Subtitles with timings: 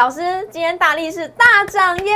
[0.00, 2.14] 老师，今天大力士大涨耶！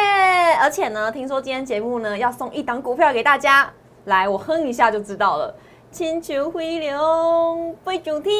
[0.58, 3.70] 而且呢，听说今天节目呢要送一档股票给大家，
[4.06, 5.54] 来，我哼一下就知道了。
[5.92, 8.30] 千秋回流飞主题。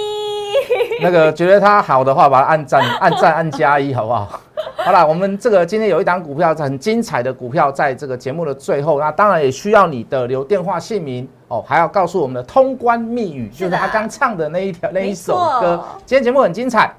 [1.03, 4.41] 那个觉得它好的话，把它按赞、按赞、按加一，好不好？
[4.83, 15.85] 好了，我们这个今天有一档股票很精彩的股票，在这个节目的最后，那当然也需要你的留电话姓名哦，还要告诉我们的通关密语，就是他刚唱的那一条那一首歌。
[16.06, 16.91] 今天节目很精彩。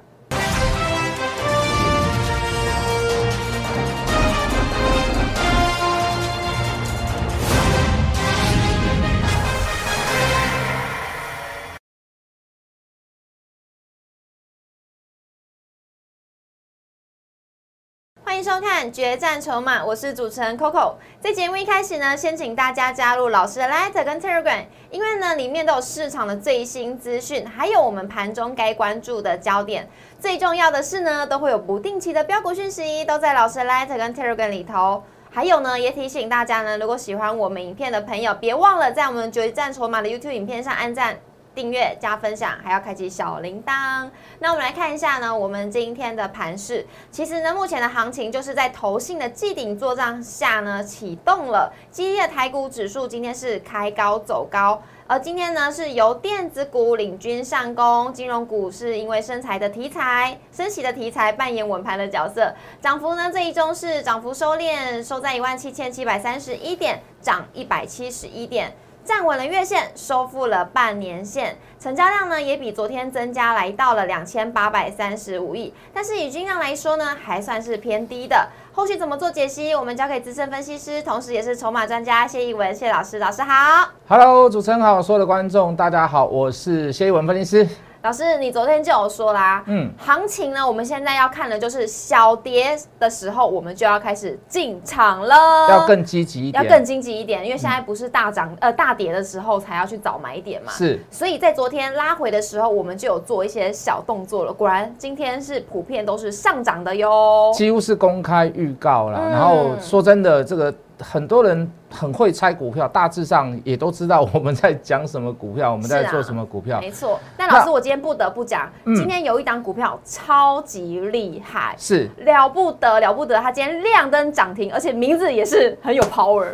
[18.45, 20.93] 收看《决战筹码》，我是主持人 Coco。
[21.19, 29.89] 在节目一开始呢，先请大家加入老师的 Light 跟 Telegram，因为呢里面都有市场的最新资讯，还有我们盘中该关注的焦点。
[30.19, 35.01] 最重要的是呢，都会有不定期的标股讯息，都在老师的 Light 跟 Telegram 里头。
[35.31, 41.17] 还有呢，也提醒大家呢，如果喜欢我们影片的朋友，别忘了在我们《决战筹码》的 YouTube 影片上按赞。
[41.55, 44.07] 订阅加分享，还要开启小铃铛。
[44.39, 51.71] 那我们来看一下呢，我们今天的盘势，其实呢，目前的行情就是在投信的继顶作战下呢启动了。
[51.89, 62.53] 激烈台股指数今天是开高走高，而今天呢是由电子股领军上攻，金融股是因为生财的题材、升息的题材扮演稳盘的角色。
[62.81, 68.75] 涨幅呢这一周是涨幅收敛，收在一万七千七百三十一点，涨一百七十一点。
[69.05, 75.71] 站稳了月线，收复了半年线，成交量呢也比昨天增加，来到了两千八百三十五亿。
[75.93, 78.49] 但是以均量来说呢，还算是偏低的。
[78.73, 83.19] 后续怎么做解析，我们交给资深分析师，同时也是筹码专家谢一文谢老师。
[83.19, 87.69] 老师好，Hello，主持人好，所有的观众大家好，我是谢一文分析师。
[88.05, 95.35] 老师，你昨天就有说啦，嗯，行情呢，我们现在要看的就是小跌的时候，我们就要开始进场了，
[95.71, 110.71] 要更积极一点，要更积极一点，因为现在不是大涨呃大跌的时候才要去找买点嘛，是，所以在昨天拉回的时候，我们就有做一些小动作了，果然今天是普遍都是上涨的哟，几乎是公开预告了，然后说真的，这个。
[110.99, 116.79] 很多人很会猜股票，大致上也都知道我们在讲什么股票，我们在做什么股票。
[116.79, 117.19] 没错。
[117.37, 126.47] 那老师，我今天不得不讲，今天有一档股票超级厉害，是了不得了不得，它今天亮灯涨停，而且名字也是很有 power，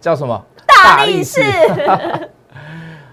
[0.00, 0.44] 叫什么？
[0.66, 1.40] 大力士。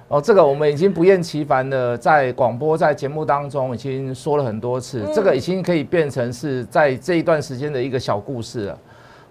[0.10, 8.78] 哦，这个我们已经不厌其烦的在广播、在节目当中已经说了很多次，这个已经可以变成是在这一段时间的一个小故事了。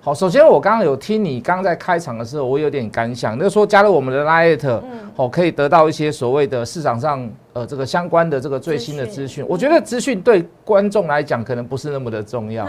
[0.04, 4.82] 好，首先我刚刚有听你刚刚在开场的时候，我有点感想，那说加入我们的 Light，嗯，
[5.14, 9.46] 好，可以得到一些所谓的市场上呃这个相关的这个最新的资讯。
[9.48, 12.66] 我觉得资讯对观众来讲可能不是那么的重要，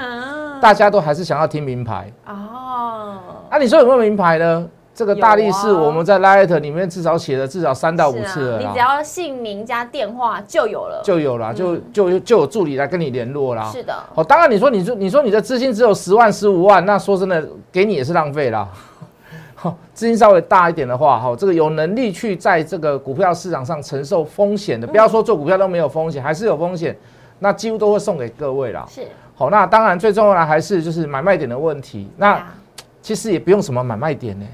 [0.61, 3.17] 大家都还是想要听名牌哦。
[3.49, 4.69] 那你说有没有名牌呢？
[4.95, 8.59] 这个大力士，我们在 Light 里面至少写了至少三到五次了。
[8.59, 13.69] 你只要姓名加电话就有了，就有了，就就就有助理来跟你联络啦。
[13.71, 13.95] 是的。
[14.13, 18.67] 哦，当然你说你说你说你的资金只有十万十五万，那说真的给你也是浪费啦。
[19.93, 26.95] 资金稍微大一点的话，哈，这个有能力去在这个股票市场上承受风险的，不要说做股票都没有风险，还是有风险，
[27.39, 28.85] 那几乎都会送给各位啦。
[28.89, 29.07] 是。
[29.35, 32.09] 好，那当然最重要的还是就是买卖点的问题。
[32.17, 32.45] 那
[33.01, 34.45] 其实也不用什么买卖点呢。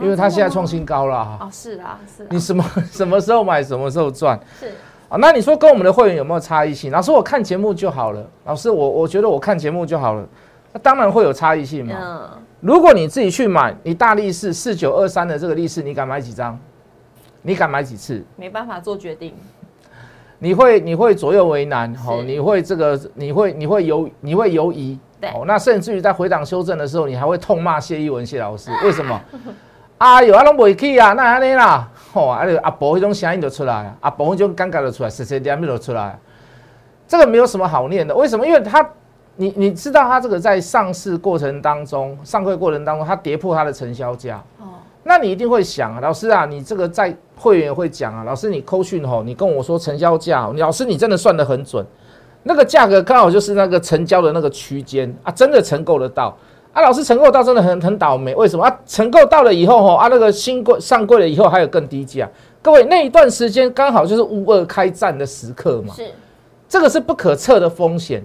[0.00, 1.38] 因为它现在创新高了哈。
[1.42, 2.26] 哦，是啊，是。
[2.30, 4.38] 你什么 什么时候买，什么时候赚？
[4.58, 4.68] 是。
[5.08, 6.90] 啊，那你说跟我们的会员有没有差异性？
[6.90, 8.26] 老师，我看节目就好了。
[8.46, 10.26] 老师，我我觉得我看节目就好了。
[10.72, 11.94] 那当然会有差异性嘛。
[12.00, 12.30] 嗯。
[12.60, 16.58] 如果你自己去买，你大力士四九二三的这个力士，你敢买几张？
[17.42, 18.24] 你敢买几次？
[18.36, 19.34] 没办法做决定。
[20.38, 24.98] 你会你会左右为难，好，你会这个你会你会犹你会犹疑。
[25.20, 25.28] 对。
[25.30, 29.20] 哦，那甚至于在回档修正的时候，你还会痛骂谢一文谢老师，为什么？
[30.02, 36.18] 哎哟，啊拢未去啊，那安尼啦，吼，啊阿伯迄种声音就出来啊，阿伯迄种尴尬就出来，实实点点就出来。
[37.06, 38.44] 这个没有什么好念的，为什么？
[38.44, 38.84] 因为他，
[39.36, 44.42] 你你知道他这个在上市过程当中，上柜过程当中，他跌破他的成交价。
[44.58, 44.74] 哦。
[45.04, 51.86] 那你一定会想啊，老师啊，你这个在会员会讲啊，老师你扣讯吼，你跟我说成交价，老师你真的算得很准，
[52.42, 56.36] 那个价格刚好就是那个成交的那个区间啊，真的成购得到。
[56.72, 58.78] 啊，老师承购到真的很很倒霉，为什么啊？
[58.86, 62.28] 承购到了以后吼，啊那个新柜上柜了以后还有更低价，
[62.62, 66.06] 各位那一段时间刚好就是乌二开战的时刻嘛，是，
[66.68, 68.24] 这个是不可测的风险。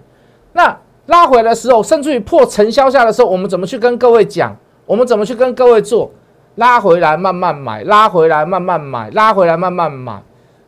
[0.53, 0.77] 那
[1.07, 4.55] 拉回来的时候，甚至于破承销价的时候，我们怎么去跟各位讲？
[4.85, 6.09] 我们怎么去跟各位做？
[6.55, 10.23] 拉回来慢慢买，拉回来慢慢买，拉回来慢慢买。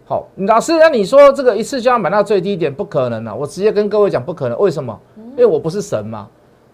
[0.06, 3.34] 好，老师，那你说这个一次就要买到最低点，不可能啊！
[3.34, 4.60] 我直接跟各位讲，不可能。
[4.60, 5.00] 为什么？
[5.16, 6.28] 因为我不是神嘛。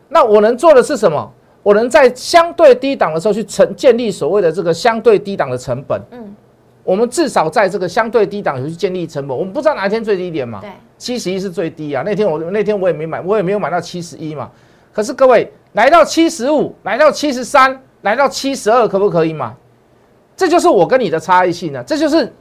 [0.09, 1.31] 那我能做的是什么？
[1.63, 5.99] 我能在相对低档的时候去成建立所谓的这个相对低档的成本。
[6.11, 6.35] 嗯，
[6.83, 9.35] 我们至少在这个相对低档有去建立成本。
[9.35, 10.61] 我们不知道哪一天最低点嘛？
[10.61, 10.69] 对，
[10.99, 12.03] 七十一是最低啊。
[12.05, 14.51] 那天我那天我也没买，我也没有买到七十一嘛。
[14.93, 19.55] 可是各位来到七十五，来到七十三，来到七十二，可不可以嘛？
[20.37, 22.31] 这就是我跟你的差异性呢、这就是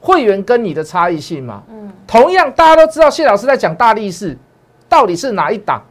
[0.00, 1.62] 会员跟你的差异性嘛。
[1.68, 4.38] 嗯，同样，大家都知道谢老师在讲大力士，
[4.88, 5.82] 到底是哪一档？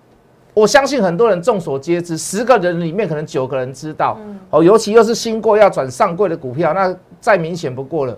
[0.53, 4.17] 我相信很多人众所皆知，十个人里面可能九个人知道。
[4.51, 8.17] 哦，尤其又是新贵要转上柜的股票，那再明显不过了。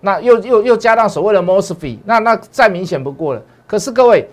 [0.00, 3.42] 那又又又加上所谓的 mosfet，那那再明显不过了。
[3.66, 4.28] 可是各位，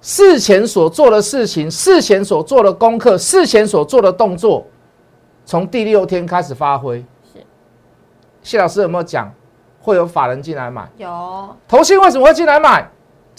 [0.00, 4.66] 事前所做的事情，事前所做的功课，事前所做的动作，
[5.44, 7.04] 从第六天开始发挥。
[7.34, 7.40] 是
[8.42, 9.30] 谢老师有没有讲
[9.82, 10.88] 会有法人进来买？
[10.96, 12.88] 有投信为什么会进来买？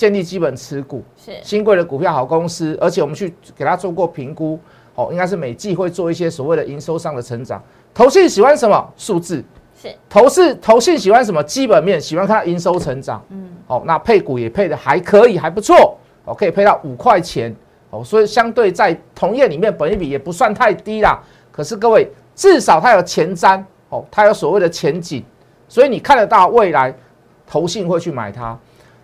[0.01, 4.59] 建立基本持股，是新贵的股票好公司，而且我们去给他做过评估，
[4.95, 7.61] 哦，应该是每季会做一些所谓的营收上的成长。
[7.93, 9.43] 投信喜欢什么数字？
[9.79, 12.01] 是投是投信喜欢什么基本面？
[12.01, 13.23] 喜欢看到营收成长。
[13.29, 15.95] 嗯，哦，那配股也配的还可以，还不错，
[16.25, 17.55] 哦，可以配到五块钱，
[17.91, 21.21] 哦，所以相对在同业里面，本益比也不算太低啦。
[21.51, 25.23] 可是各位，至少它有前瞻，哦，它有所谓的前景，
[25.67, 26.91] 所以你看得到未来
[27.45, 28.57] 投信会去买它。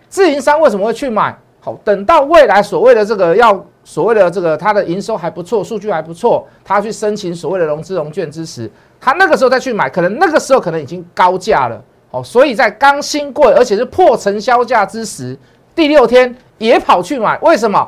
[0.08, 1.36] 自营商为什么会去买？
[1.60, 8.70] 好，等到未来所谓的这个要所谓的这个它的营收还不错，数据还不错，他去申请所谓的融资融券之时，
[9.00, 11.82] 他那个时候再去买，可能那个时候可能已经高价了。
[12.10, 15.36] 好，所以在刚新贵而且是破成销价之时，
[15.74, 17.86] 第六天也跑去买，为什么？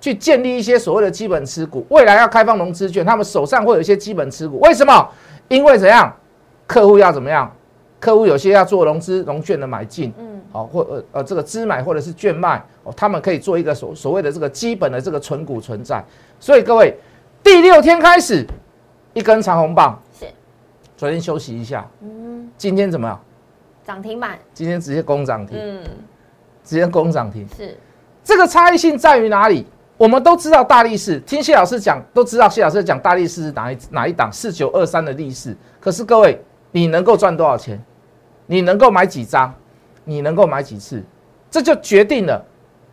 [0.00, 5.08] 去建立一些所谓的基本持股，未来要开放融资券，他们手上会有一些基本持股，为什么？
[5.48, 6.12] 因为怎样？
[6.66, 7.48] 客户要怎么样？
[8.02, 16.04] 客户有些要做融资融券的买进，嗯好，或呃呃这个资买或者是券卖，哦，他们可以做一个所所谓的这个基本的这个存股存在。
[16.40, 16.98] 所以各位，
[17.44, 18.44] 第六天开始
[19.14, 20.26] 一根长红棒，是
[20.96, 23.20] 昨天休息一下，嗯今天怎么样？
[23.86, 25.84] 涨停板今天直接攻涨停，嗯
[26.64, 27.46] 直接攻涨停。
[27.56, 27.78] 是
[28.24, 29.64] 这个差异性在于哪里？
[29.96, 35.56] 我们都知道大力士，听谢老师讲都知道谢老师讲大力士是哪一哪一档四九二三的力士。
[35.78, 37.80] 可是各位，你能够赚多少钱？
[38.52, 39.54] 你能够买几张？
[40.04, 41.02] 你能够买几次？
[41.50, 42.44] 这就决定了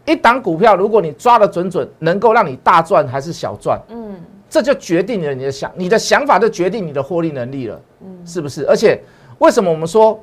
[0.06, 4.16] 一档股票，如果你抓的准准，能够让你大赚还是小赚，嗯
[4.50, 8.66] 这就决定了你的想你的想法，就决定你的获利能力了，嗯是不是？
[8.68, 9.02] 而且
[9.40, 10.18] 为什么我们说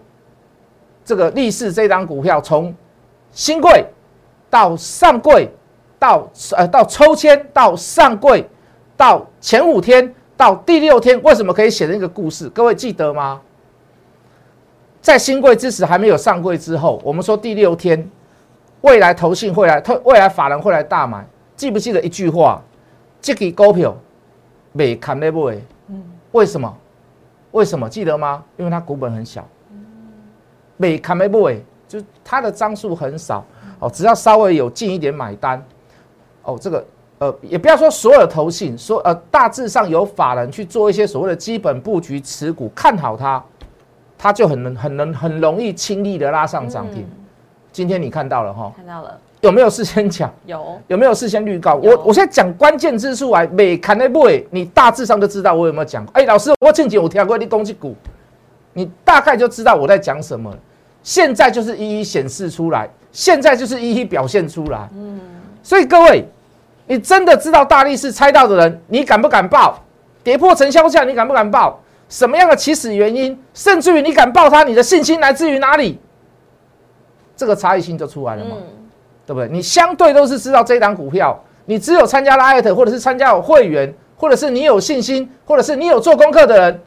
[1.04, 2.74] 这个力士这档股票从
[3.30, 3.84] 新贵
[4.48, 5.50] 到上柜，
[5.98, 8.48] 到呃到抽签到上柜，
[8.96, 12.48] 到前五天到第六天，为什么可以写成一个故事？
[12.48, 13.42] 各位记得吗？
[15.06, 18.10] 在新贵之时还没有上柜之后，我们说第六天，
[18.80, 21.24] 未来投信会来，未来法人会来大买，
[21.54, 22.60] 记不记得一句话？
[23.20, 23.96] 这个股票
[24.72, 25.48] 没看得不？
[25.86, 26.76] 嗯，为什么？
[27.52, 28.42] 为什么记得吗？
[28.56, 29.46] 因为它股本很小，
[30.76, 31.48] 没看得不？
[31.86, 33.46] 就它的张数很少
[33.78, 35.64] 哦，只要稍微有进一点买单，
[36.42, 36.84] 哦，这个
[37.18, 43.40] 呃，也不要说所有的投信，说呃，大致上有法人去做一些所谓的基本布局持股，看好它，
[44.18, 47.02] 它就很能很能很容易轻易的拉上涨停。
[47.02, 47.22] 嗯
[47.76, 50.32] 今天你看到了哈，看到了有没有事先讲？
[50.46, 51.74] 有有没有事先预告？
[51.74, 56.02] 我我现在讲关键之处来，每看那部你大致上就知道我有没有讲。
[56.14, 57.94] 哎、老师，我前几我听过你攻击股，
[58.72, 60.56] 你大概就知道我在讲什么了。
[61.02, 64.88] 现在就是一一显示出来，现在就是一一表现出来。
[64.94, 65.20] 嗯，
[65.62, 66.26] 所以各位，
[66.86, 69.78] 你真的知道大力士猜到的人，你敢不敢报？
[70.24, 71.78] 跌破成交价，你敢不敢报？
[72.08, 76.00] 什么样的起始原因，甚至于你敢报它，你的信心来自于哪里？
[77.36, 78.56] 这个差异性就出来了嘛。
[78.58, 78.62] 嗯
[79.26, 79.48] 对不对？
[79.48, 86.80] 你相对都是知道这一档股票，你只有参加了艾特，或者是参加有会员，或者是你有信心，或者是你有做功课的人，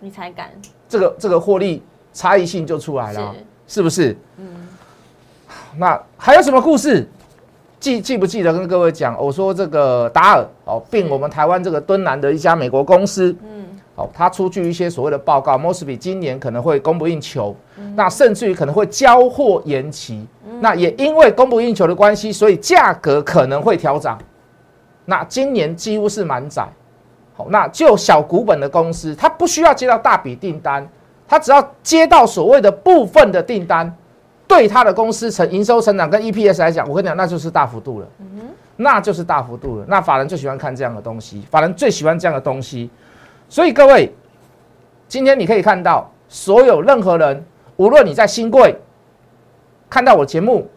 [0.00, 0.50] 你才敢
[0.88, 3.32] 这个这个获利差异性就出来了，
[3.68, 4.16] 是不是？
[4.38, 4.66] 嗯。
[5.78, 7.08] 那还有什么故事？
[7.86, 9.16] 记记不记得跟各位讲？
[9.16, 13.64] 我说这个达尔哦，并我们台湾这个敦南的一家美国公司，嗯
[13.94, 17.54] 哦，他出具一些所谓的报告 m o s b y 今年可能会供不应求，
[17.94, 20.26] 那甚至于可能会交货延期。
[20.60, 24.18] 那也因为供不应求的关系，所以价格可能会调涨。
[25.04, 26.66] 那今年几乎是满载。
[27.36, 30.84] 好，那就小股本的公司，它不需要接到大笔订单，
[31.28, 33.96] 它只要接到所谓的部分的订单，
[34.46, 38.06] 对它的公司成营收成长跟 EPS 来讲，我跟你讲，那就是大幅度了。
[38.78, 39.84] 那就是大幅度了。
[39.88, 42.90] 那法人最喜欢看这样的东西，法人最喜欢这样的东西。
[43.48, 44.12] 所以各位，
[45.08, 47.42] 今天你可以看到，所有任何人，
[47.76, 48.76] 无论你在新贵
[49.88, 50.68] 看到我节目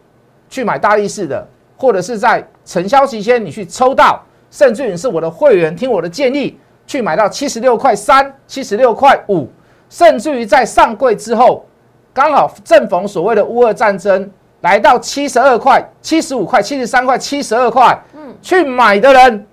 [0.48, 1.46] 去买大力士的，
[1.76, 9.46] 或者是在承销期间你去抽到，甚至你是我的会员，听我的建议去买到七十六块三、七十六块五，
[9.90, 11.66] 甚至于在上柜之后，
[12.12, 14.30] 刚好正逢所谓的乌俄战争，
[14.62, 19.46] 来到七十二块、七十五块、七十三块、七十二块，嗯，去买的人，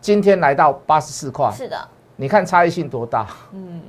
[0.00, 1.76] 今天来到八十四块，是的，
[2.16, 3.26] 你看差异性多大？
[3.52, 3.80] 嗯，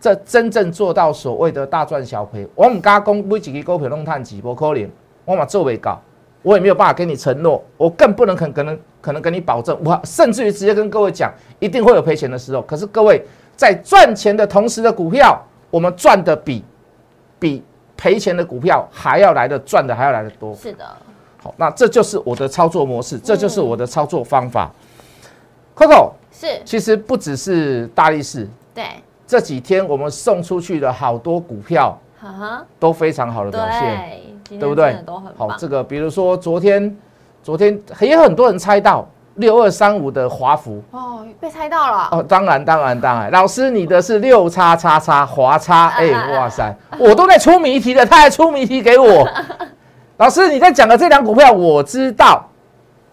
[0.00, 4.88] 这真正做到所谓的大赚小赔，我们加工每几个股票弄探几波可能，
[5.24, 6.00] 我嘛做未到，
[6.42, 12.62] 我也没有办法给你承诺，我更不能肯可能可能跟你保证，我甚至于直接跟各位讲，一定会有赔钱的时候。
[12.62, 13.26] 可是各位
[13.56, 15.38] 在赚钱的同时的股票，
[15.70, 16.64] 我们赚的比
[17.40, 17.64] 比
[17.96, 20.54] 赔钱的股票还要来的赚的还要来的多。
[20.54, 20.84] 是的，
[21.42, 24.70] 好，那这就是我的操作模式，这就是我的操作方法。
[25.74, 28.84] Coco 是，其实不只是大力士，对，
[29.26, 34.94] 这几天我们送出去的好多股票哈哈，都非常好的表现，对，对不对？
[35.36, 36.94] 好，棒，这个比如说昨天，
[37.42, 40.82] 昨天也有很多人猜到六二三五的华孚。
[40.90, 49.26] 哦，被猜到了，哦，当然当然当然，老师你的是六叉叉叉华叉，哎、哇塞，我都在出谜题了，他还出谜题给我。
[50.18, 52.46] 老师你在讲的这两股票我知道，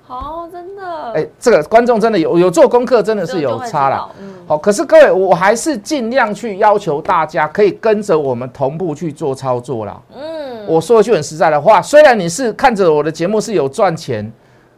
[0.05, 3.95] 好，真的，哎、这个观众真的有有做功课，真的是有差了。
[3.95, 9.97] 道，嗯，好，可是各位，我还是尽量去要求大家可以跟着我们同步去做操作啦。
[10.13, 14.29] 嗯，我说一句很实在的话，虽然你是看着我的节目是有赚钱，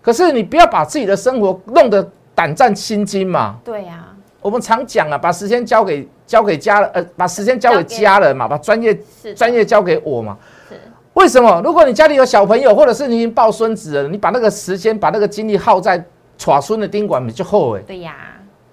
[0.09, 3.57] 可是你不要把自己的生活弄得胆战心惊嘛。
[3.63, 4.07] 对呀，
[4.41, 8.99] 我们常讲啊，把时间交给交给家人，呃，把时间交给家人嘛，把专业
[9.35, 10.35] 专业交给我嘛。
[10.67, 10.73] 是，
[11.13, 11.61] 为什么？
[11.63, 16.03] 如果你家里有小朋友，或者是你已经抱孙子了，你把那个时间、把那个精力耗在
[16.39, 17.83] 耍孙的宾馆，你就好诶。
[17.85, 18.15] 对呀，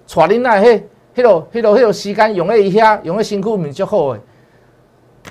[0.07, 0.81] 带恁来迄、
[1.17, 4.19] 迄落、迄落、迄落时间用在一下，用在辛苦面就好诶。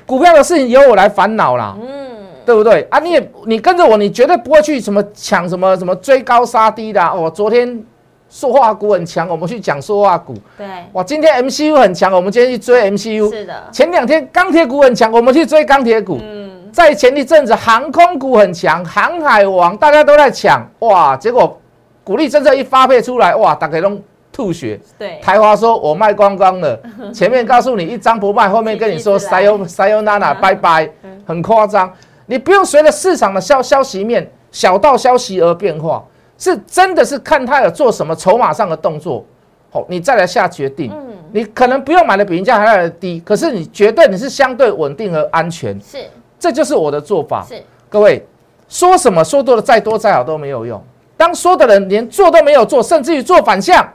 [0.07, 2.16] 股票的事情由我来烦恼啦，嗯，
[2.47, 3.01] 对不对啊？
[3.01, 7.29] 你也你跟着我，你绝对不会去什么抢什么什么追高杀低的啊、哦。
[7.29, 7.85] 昨天
[8.29, 10.35] 塑化股很强，我们去讲塑化股。
[10.57, 13.29] 对，哇，今天 MCU 很强，我们今天去追 MCU。
[13.31, 16.19] 是的，前两天钢铁股很强，我们去追钢铁股。
[16.23, 21.61] 嗯，在前一阵子航空股很强，航海王大家都在抢，哇，结果
[22.05, 24.01] 鼓励政策一发配出来，哇，大家都
[24.33, 24.79] 吐血。
[24.99, 26.79] 对，台华说我卖光光了，
[27.13, 30.89] 前面告诉你一张不卖，后面跟你说继续来塞优塞优娜娜拜拜，
[31.25, 31.93] 很夸张。
[32.27, 36.05] 你不用随着市场的消消息面小道消息而变化，
[36.39, 39.25] 是真的是看他有做什么筹码上的动作，
[39.71, 40.93] 好，你再来下决定。
[40.93, 45.99] 嗯，你可能不用买的比人家还要低，可是你绝对你是相对稳定和安全，是
[46.39, 47.45] 这就是我的做法。
[47.49, 48.27] 是，各位
[48.69, 50.83] 说什么说多了再多再好都没有用，
[51.17, 53.91] 当说的人连做都没有做，甚至于做反向，吼，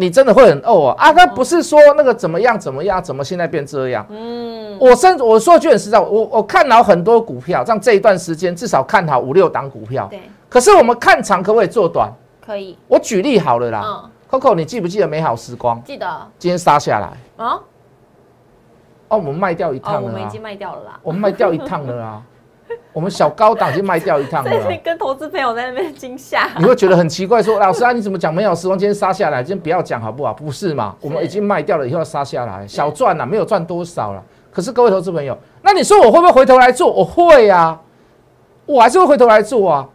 [0.00, 0.94] 你真的会很怄啊！
[0.96, 4.06] 啊，他不是说那个怎么样怎么样，怎么现在变这样？
[4.08, 10.06] 嗯，我甚至我说句很实在，我我看好很多股票，像这一段时间至少看好五六档股票。
[10.08, 12.10] 对，可是我们看长可不可以做短？
[12.40, 16.06] 可以，我举例好了啦嗯，，Coco，你记不记得美好时光记得
[16.38, 17.44] 今天杀下来？
[17.44, 17.60] 啊，
[19.08, 22.22] 哦，我们卖掉一哦，趟了啊我们已经，卖掉了啦，我们卖掉一趟了啊，
[22.92, 24.50] 我们小高档已经卖掉一趟了
[24.82, 30.32] 跟投资朋友在那边惊吓，你会觉得很奇怪，说老师啊，你怎么讲没有时光今天杀下来，今天不要讲好不好？
[30.32, 30.94] 不是嘛？
[31.00, 34.22] 我们已经卖掉了，以后要杀下来，小赚了，没有赚多少了。
[34.50, 36.90] 可是各位投资朋友，那你说我会不会回头来做？
[36.92, 37.80] 我会啊，
[38.66, 39.88] 我还是会回头来做啊。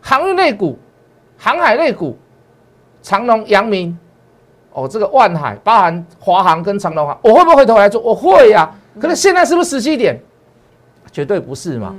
[0.00, 0.76] 航运类股、
[1.38, 2.18] 航海类股、
[3.02, 3.96] 长隆、阳明，
[4.72, 8.00] 哦，这个万海包含华航跟长隆航，我会不会回头来做？
[8.00, 10.18] 我会呀、可是现在是不是时机点？
[11.10, 11.94] 绝对不是嘛。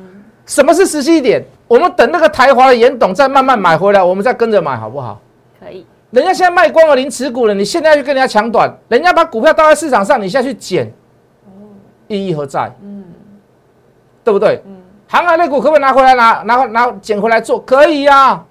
[0.45, 1.43] 什么是时机点？
[1.67, 5.19] 我们等那个台华的严董再慢慢买回来，我们再跟着买，好不好？
[5.59, 10.91] 可以，人家现在卖光了零持股了，你现在去跟人家抢短，人家把股票倒在市场上，你现在去捡，
[12.07, 12.71] 意义何在？
[12.83, 13.05] 嗯，
[14.23, 14.61] 对不对？
[15.07, 17.59] 航海类股可不可以拿回来拿拿拿捡回来做？
[17.59, 18.43] 可以呀、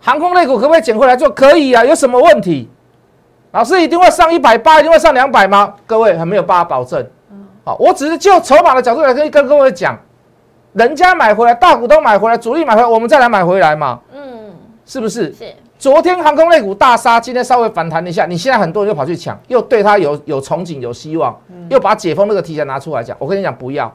[0.00, 1.30] 航空类股可不可以捡回来做？
[1.30, 2.68] 可以啊，有什么问题？
[3.52, 5.72] 老师一定会上一百八，一定会上两百吗？
[5.86, 7.06] 各位还没有办法保证。
[7.64, 9.98] 好，我只是就筹码的角度来跟跟各位讲，
[10.74, 14.52] 人家买回来，大股东买回来，主力买回来，我们再来买回来嘛，嗯，
[14.84, 15.32] 是不是？
[15.32, 21.34] 是，昨天航空类股大杀，今天稍微反弹一下，你现在很多人又跑去抢，又对它有有憧憬、有希望，
[21.70, 23.16] 又把解封那个题材拿出来讲。
[23.18, 23.90] 我跟你讲不要，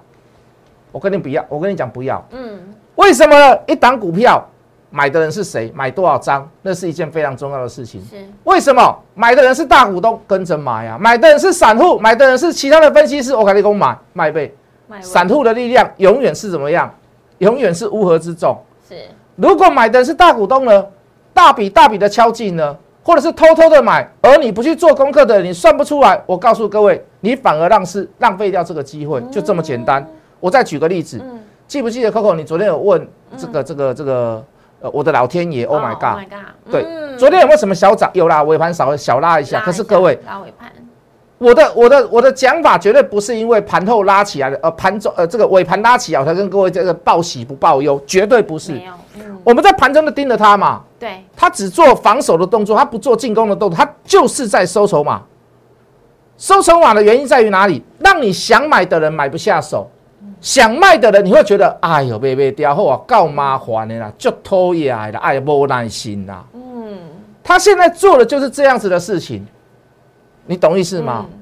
[0.92, 2.26] 我跟你不要，我跟你讲不要。
[2.32, 2.60] 嗯，
[2.96, 3.36] 为什么？
[3.68, 4.44] 一档股票
[4.92, 8.02] 买的人是谁，买多少张，那是一件非常重要的事情。
[8.10, 10.98] 是，为什么买的人是大股东，跟着买啊？
[11.00, 14.54] 买的人是散户，买的人是其他的分析师，我跟你讲买卖呗。
[15.02, 16.92] 散户的力量永远是怎么样？
[17.38, 18.58] 永远是乌合之众。
[18.88, 18.96] 是，
[19.36, 20.86] 如果买的人是大股东呢，
[21.34, 26.20] 大笔大笔的敲进呢，或者是偷偷的买，而你不去做功课的，你算不出来。
[26.26, 30.04] 我告诉各位，你反而让是浪费掉这个机会，就这么简单。
[30.40, 31.22] 我再举个例子，
[31.68, 32.34] 记不记得 Coco？
[32.34, 34.44] 你昨天有问这个这个这个
[34.82, 36.72] 呃，我的老天爷，Oh my Oh god！
[36.72, 38.10] 对嗯昨天有没有什么小涨？
[38.14, 39.60] 有啦，尾盘稍微小拉一下。
[39.60, 40.72] 拉可是各位，拉尾盘，
[41.38, 48.80] 我的我的我的讲法绝对不是因为盘后拉起来的，呃，盘中呃这个尾盘拉起来，我才跟各位这个报喜不报忧，绝对不是
[49.44, 55.22] 我们在盘中就盯着它嘛，对，它只做防守的动作，它不做进攻的动作，它就是在收筹码。
[56.38, 57.84] 收筹码的原因在于哪里？
[58.00, 59.90] 让你想买的人买不下手，
[60.42, 66.46] 想卖的人你会觉得，哎呦，卖卖掉后啊，够麻烦的啦，就偷也的啦，哎呀，没耐心啦。
[66.54, 66.98] 嗯，
[67.44, 69.46] 他现在做的就是这样子的事情，
[70.46, 71.26] 你懂意思吗？
[71.32, 71.36] 嗯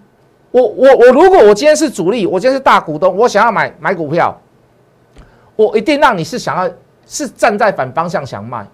[0.50, 4.36] 我我我，如果我今天是主力，我今天是大股东，我想要买买股票，
[5.57, 6.72] 我一定让你是想要
[7.05, 8.65] 是站在反方向想卖。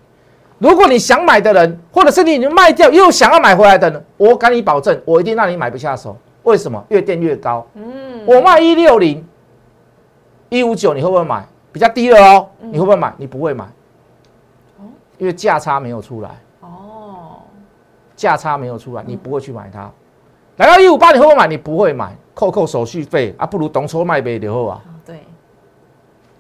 [0.60, 6.16] 如果你想买的人，或者是你已经卖掉又想要买回来的人，我敢你保证，我一定让你买不下手。
[6.44, 6.82] 为什么？
[6.90, 7.66] 越垫越高。
[7.74, 9.26] 嗯，我卖一六零、
[10.60, 11.46] 一五九，你会不会买？
[11.72, 13.12] 比较低了哦，嗯你会不会买？
[13.18, 13.66] 你不会买，
[15.18, 16.30] 因为价差没有出来。
[16.60, 17.38] 哦，
[18.16, 19.90] 价差没有出来，你不会去买它。
[20.58, 21.48] 来到一五八，你会不会买？
[21.48, 25.24] 你不会买，扣扣手续费啊，不如懂抽卖呗就好啊，对，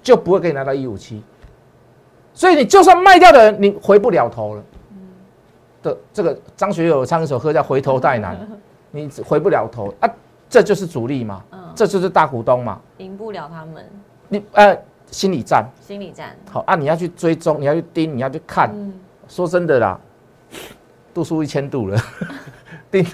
[0.03, 1.23] 就不会给你拿到一五七。
[2.35, 4.63] 所以你就算卖掉的人，你回不了头了。
[5.81, 8.35] 的这个张学友唱一首歌叫《回头太难》，
[8.91, 10.09] 你回不了头啊，
[10.47, 13.83] 这就是主力嘛，嗯，这就是大股东嘛，赢不了他们，
[14.29, 14.77] 你呃
[15.11, 18.69] 心理战心理战，好啊，你要去追踪，你要去盯，你要去看。
[18.73, 18.93] 嗯，
[19.27, 19.99] 说真的啦，
[21.13, 21.97] 度数一千度了，
[22.89, 23.05] 盯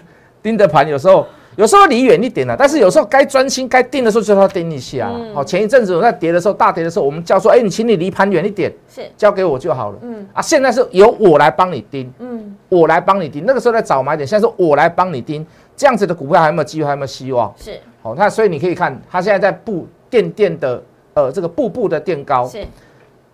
[0.42, 1.25] 盯的盘有时候
[1.58, 5.16] 有时候离远一点了，但是有时候该专心该盯的时候就要盯一下啦。
[5.18, 10.00] 嗯好、前一阵子我在跌的时候，大跌的时候，我们叫说，哎、你请你离盘远一点，是，交给我就好了。
[10.01, 13.44] 嗯啊，现在是由我来帮你盯，嗯，我来帮你盯。
[13.46, 16.86] 那个时候在找买点，现在是我来帮你盯，这样子的股票还有没有机会？
[16.86, 17.54] 还有没有希望？
[17.58, 20.82] 是好、那所以你可以看，它现在在步垫垫的，
[21.13, 22.65] 呃，这个步步的垫高，是，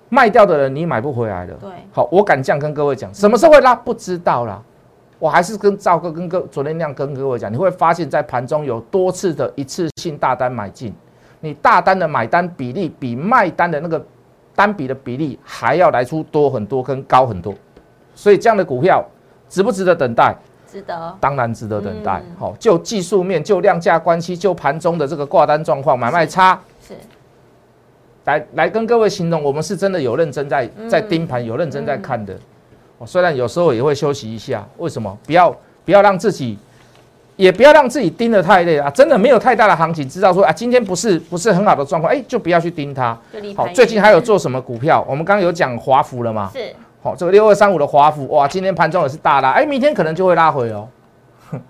[0.10, 1.54] 卖掉的人你买不回来的。
[1.56, 4.62] 对，好，我敢这样跟各位讲，什么时候会拉不知道啦。
[5.18, 10.94] 我还是跟赵哥跟哥昨天那样跟各位讲，你会发现在盘中有多次的一次性大单买进，
[11.40, 14.04] 你大单的买单比例比卖单的那个
[14.54, 17.54] 单笔的比例还要来出多很多跟高很多，
[18.14, 19.04] 所以这样的股票
[19.48, 20.36] 值不值得等待？
[20.76, 22.36] 值得，当然值得等待嗯。
[22.38, 26.94] 好、就技术面、就量价关系、就盘中的这个挂单状况、买卖差，是，
[28.26, 32.38] 来来跟各位形容，我们是真的有认真在嗯在盯盘，有认真在看的。
[32.98, 35.18] 哦，虽然有时候也会休息一下，为什么？
[35.26, 36.58] 不要不要让自己，
[37.38, 38.90] 也不要让自己盯得太累啊！
[38.90, 43.18] 真的没有太大的行情，知道说啊，今天不是不是很好的状况，哎，就不要去盯它。
[43.56, 45.06] 好，最近还有做什么股票？
[45.08, 46.50] 我们刚刚有讲华孚了嘛？
[46.54, 46.74] 是，
[47.06, 50.88] 好、这个六二三五的华府，哇，今天盘中也是大拉，哎，明天可能就会拉回哦。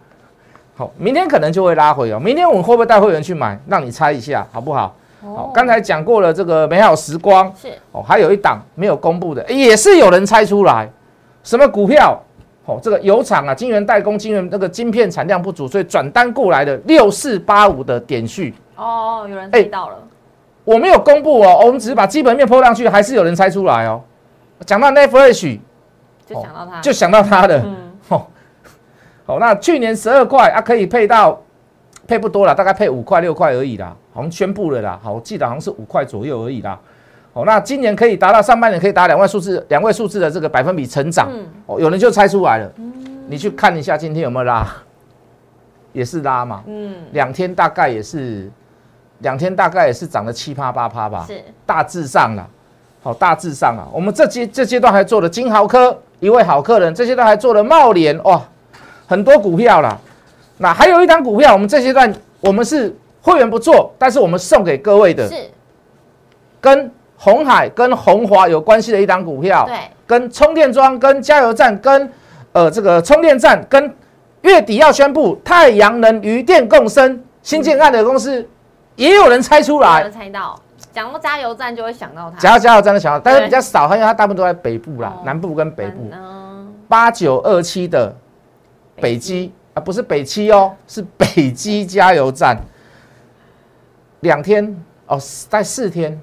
[0.78, 2.18] 好，明天可能就会拉回哦。
[2.18, 3.60] 明天我们会不会带会员去买？
[3.68, 4.96] 让你猜一下，好不好？
[5.22, 10.90] 好哦，刚才讲过了这个美好时光是，哦，还有一档没有公布的，也是有人猜出来，
[11.44, 12.18] 什么股票？
[12.64, 19.96] 哦，这个油厂啊，晶圆代工、晶圆那个晶片产量不足，所以转单过来的六四八五的点序，哦，有人哎猜到了，
[20.64, 24.02] 我没有公布哦，我们只是把基本面抛上去，还是有人猜出来哦。
[24.66, 25.60] 讲到 Netflix，
[26.26, 28.28] 就想到他，就想到它的，嗯， 哦，
[29.26, 31.42] 好，那去年十二块啊，可以配到
[32.08, 36.80] 配不多了，大概配五块六块而已啦，好像宣布了啦，好，我记得好像是五块左右而已啦。
[37.34, 41.46] 哦，那今年可以达到上半年可以达两位数字两位数字的这个百分比成长，嗯。
[41.66, 42.72] 哦，有人就猜出来了，
[43.28, 44.66] 你去看一下今天有没有拉，
[45.92, 48.50] 也是拉嘛，嗯，两天大概也是
[49.20, 52.48] 两天大概也是涨了七趴八趴吧，是，大致上啦，
[53.06, 58.42] 好，大致上啊，我们这阶这阶段还做了金豪科一位好客人，这阶段还做了茂联哇，
[59.06, 59.96] 很多股票啦。
[60.58, 62.92] 那还有一档股票，我们这阶段我们是
[63.22, 65.36] 会员不做，但是我们送给各位的，是，
[66.60, 72.12] 跟红海、跟红华有关系的一档股票，对，跟充电桩、跟加油站、跟
[72.54, 73.96] 呃这个充电站、跟
[74.42, 78.44] 月底要宣布太阳能余电共生新建案的公司，
[78.96, 80.12] 也有人猜出有来人。
[80.12, 80.60] 猜到，
[80.96, 86.10] 讲到加油站就会想到它，讲到加油站就想到，但是比较少，因为它大部分都在北部啦，哦南部跟北部。
[86.14, 88.16] 嗯，八九二七的
[88.96, 92.58] 北基啊，不是北七哦，是北基加油站。
[94.22, 94.74] 两天
[95.08, 96.18] 哦，在四天，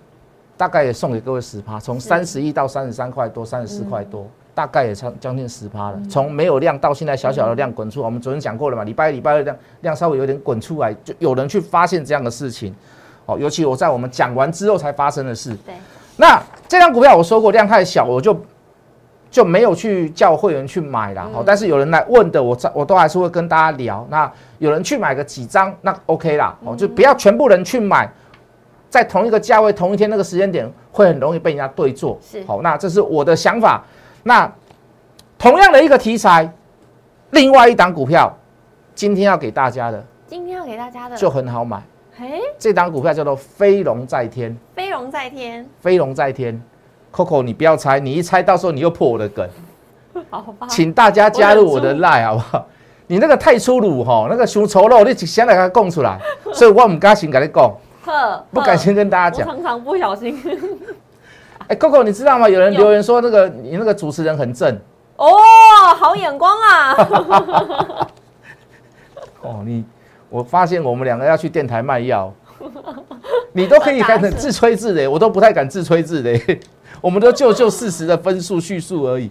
[0.57, 6.09] 大概也送给各位十趴，从三十一到三十三块多，三十四块多，大概也差将近十趴嗯了。
[6.09, 12.75] 从没有量到现在小小的量滚出来，我们昨天讲过了嘛，礼拜一、礼拜二量量稍微有点滚出来，就有人去发现这样的事情。
[13.27, 15.55] 哦，尤其我在我们讲完之后才发生的事。
[15.65, 15.75] 对，
[16.17, 18.39] 那这张股票我说过量太小，我就
[19.31, 21.29] 就没有去叫会员去买啦。
[21.33, 24.07] 好、嗯但是有人来问的，我在我都还是会跟大家聊。
[24.11, 26.57] 那有人去买个几张，那 OK 啦。
[26.65, 28.11] 哦，就不要全部人去买，
[28.91, 32.19] 在同一个价位、同一天那个时间点，会很容易被人家对做。
[32.21, 33.83] 是好，那这是我的想法。
[34.25, 34.51] 那
[35.39, 36.53] 同样的一个题材，
[37.31, 38.33] 另外一档股票，
[38.95, 41.83] 今天要给大家的今天要给大家的就很好买。
[42.23, 46.63] 嘿，这档股票叫做飞龙在天，飞龙在天，飞龙在天。
[47.13, 49.45] Coco，你不要猜，你一猜到时候你又破我的梗。
[50.31, 52.65] 好吧，请大家加入我的 line 好不好？
[53.09, 56.17] 你那个太粗鲁哈，那个熊丑陋，你一先来给它供出来，
[56.55, 57.75] 所以我唔敢先跟你讲，
[58.53, 59.45] 不敢先跟大家讲。
[59.45, 60.39] 常常不小心。
[61.67, 62.49] 哎，Coco，你知道吗？
[62.49, 64.79] 有人留言说那个你那个主持人很正
[65.17, 65.27] 哦，
[65.99, 68.09] 好眼光啊！
[69.43, 69.85] 哦，你
[70.33, 72.33] 我发现我们两个要去电台卖药，
[73.53, 76.59] 你都可以开始自吹自擂，我都不太敢自吹自擂，
[77.03, 79.31] 我们都就就事实的分数叙述而已。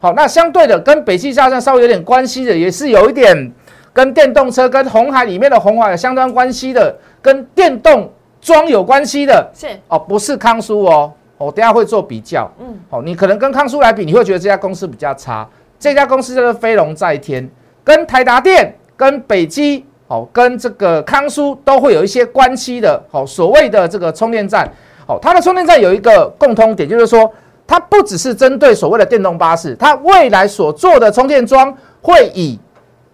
[0.00, 3.50] 好，那相对的，跟北汽下降稍微有点关系的，也是有一点
[3.90, 12.52] 跟电动车、跟红海里面的红海有相当关系的，跟电动装有关系的是，哦，不是康舒哦，我等下会做比较。
[12.60, 15.48] 嗯，好，你可能跟康舒来比，你会觉得这家公司比较差。
[15.78, 17.48] 这家公司叫做飞龙在天，
[17.82, 23.02] 跟台达电、跟北基，好，跟这个康舒都会有一些关系的。
[23.10, 24.70] 好，所谓的这个充电站，
[25.06, 27.32] 好，它的充电站有一个共通点，就是说
[27.66, 32.58] 它不只是针对所谓的电动巴士，它未来所做的充电桩会以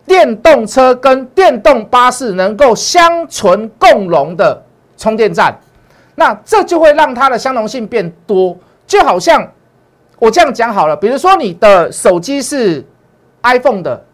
[0.04, 4.60] 电动车跟电动巴士能够相存共荣的
[4.96, 5.56] 充电站。
[6.16, 9.46] 那这就会让它的相容性变多，就好像
[10.18, 12.84] 我这样讲好了，比如说你的手机是
[13.42, 14.04] iPhone 的，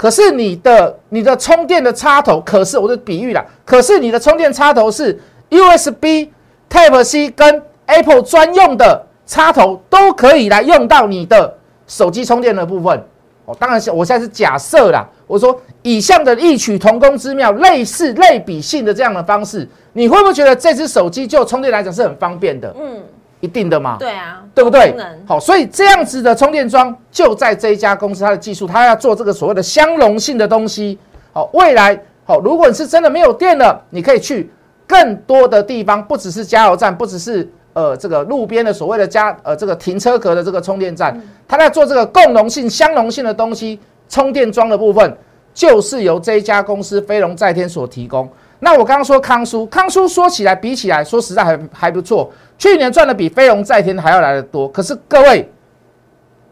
[0.00, 5.12] 可是你的你的充电的插头，可是我的比喻啦，可是你的充电插头是
[5.50, 6.30] USB
[6.70, 11.54] Type C 跟 Apple 专用的插头，都可以来用到你的
[11.86, 12.98] 手机充电的部分。
[13.44, 22.74] 哦，当然是我现在是假设啦，我说以上的异曲同工之妙，类似类比性的这样的方式，你会不会觉得这只手机就充电来讲是很方便的？
[22.80, 23.02] 嗯，
[23.40, 24.94] 一定的嘛，对啊，对不对？
[25.26, 30.98] 好，所以这样子的充电桩就在这一家公司，它的技术，它要做这个所谓的相容性的东西。
[31.32, 34.50] 好，未来好，如果你是真的没有电了，你可以去
[34.86, 45.16] 更多的地方，不只是加油站，不只是呃这个路边的所谓的加呃这个停车格的这个充电站，它在做这个共融性、相容性的东西，充电桩的部分
[45.54, 48.28] 就是由这一家公司飞龙在天所提供。
[48.62, 54.68] 那我刚刚说康叔，康叔说起来比起来，说实在还还不错，去年赚的比飞龙在天还要来的多。
[54.68, 55.50] 可是各位，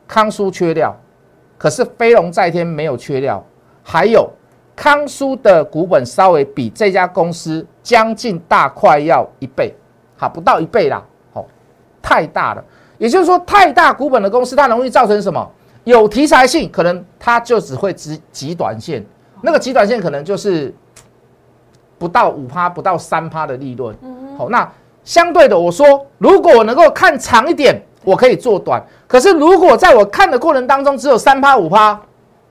[0.07, 0.97] 康舒缺料，
[1.59, 3.45] 可是飞龙在天没有缺料，
[3.83, 4.27] 还有
[4.75, 9.75] 康舒的股本稍微比这家公司将近大快要一倍，
[10.17, 11.47] 好不到一倍啦，好、
[12.01, 12.65] 太大了。
[12.97, 15.47] 也就是说，太大股本的公司，它容易造成什么？
[15.85, 19.05] 有题材性，可能它就只会极极短线，
[19.43, 20.75] 那个极短线可能就是
[21.99, 23.95] 不到五趴、不到三趴的利润。
[24.39, 24.67] 好，那
[25.09, 28.85] 相对的，我说如果我能够看长一点，我可以做短。
[29.07, 31.99] 可是如果在我看的过程当中只有三趴、五趴，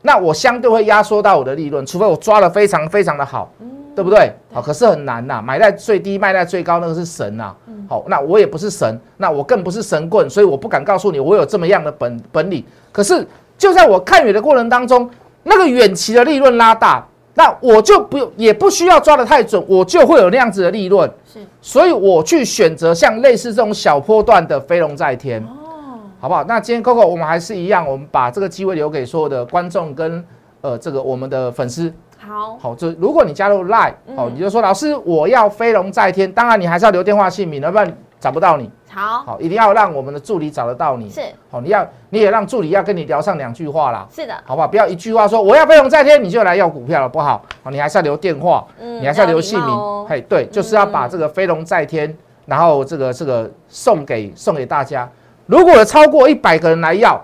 [0.01, 3.51] 那我相对会压缩到我的利润，除非我抓的非常非常的好，
[3.95, 4.33] 对不对？
[4.51, 7.53] 好，可是很难呐，买在最低，卖在最高，那个是神呐。
[7.87, 12.65] 好，那我也不是神，那我更不是神棍，所以我不敢告诉你我有这么样的本本领。
[12.91, 13.23] 可是
[13.55, 15.07] 就在我看远的过程当中，
[15.43, 21.07] 那个远期的利润拉大，那我就不用也不需要抓得太准，我就会有那样子的利润。
[21.31, 26.43] 是所以我去选择像类似这种小波段的飞龙在天，哦，好不好？
[26.45, 30.25] 那今天 Coco 我们还是一样，我们把这个机会留给所有的观众跟
[30.61, 31.93] 呃这个我们的粉丝。
[32.17, 38.71] 好，好，就如果你加入 Line，好，嗯你就说老师我要飞龙在天，当然你还是要留电话姓名，要不然找不到你。
[38.89, 41.09] 好，好，一定要让我们的助理找得到你。
[41.09, 44.07] 是好，你要你也让助理要跟你聊上两句话啦。
[44.11, 44.67] 是的，好不好？
[44.67, 47.43] 不要一句话说我要飞龙在天，你就来要股票了，不好。
[47.63, 50.05] 好，你还是要留电话，嗯你还是要留姓名。
[50.09, 55.07] 嘿，对，就是要把这个飞龙在天，然后这个这个送给送给大家。
[55.45, 57.21] 如果有超过一百个人来要，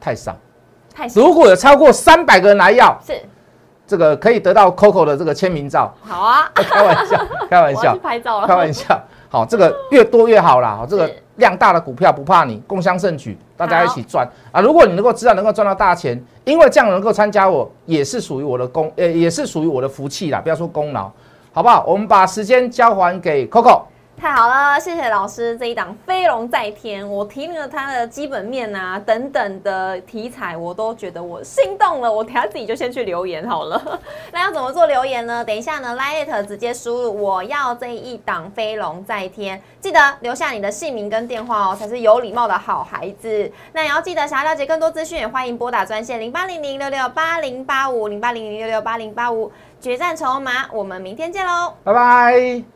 [0.00, 0.32] 太少；
[0.94, 3.20] 太少如果有超过三百个人来要，是
[3.86, 5.92] 这个可以得到 Coco 的这个签名照。
[6.00, 9.00] 好啊， 开玩笑，开玩笑拍照了，开玩笑。
[9.28, 10.76] 好，这个越多越好啦。
[10.76, 14.60] 好，这个量大的股票不怕你，共襄盛举，大家一起赚啊！
[14.60, 20.40] 如果你能够知道能够赚到大钱，因为这样能够参加我，也是属于我的功，呃，也是属于我的福气啦。
[20.40, 21.10] 不要说功劳，
[21.52, 21.84] 好不好？
[21.86, 23.82] 我们把时间交还给 Coco。
[24.18, 32.10] 太好了，谢谢老师这一档飞龙在天，我提名了它的基本面啊等等的题材，我都觉得我心动了。
[32.10, 34.00] 我等下 自己就先去留言好了。
[34.32, 35.44] 那要怎么做留言呢？
[35.44, 43.52] 等一下呢 l i t 直接输入我要这一档飞龙在天，记得留下你的姓名跟电话哦，才是有礼貌的好孩子。
[43.72, 51.74] 那也要记得，想要了解更多资讯，也欢迎拨打专线零八零零六六八零八五零八零零六六八零八五决战筹码，我们明天见喽。
[51.84, 52.75] 拜拜。